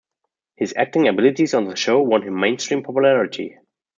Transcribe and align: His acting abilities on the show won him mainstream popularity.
His 0.55 0.73
acting 0.75 1.07
abilities 1.07 1.53
on 1.53 1.65
the 1.65 1.75
show 1.75 2.01
won 2.01 2.23
him 2.23 2.39
mainstream 2.39 2.81
popularity. 2.81 3.59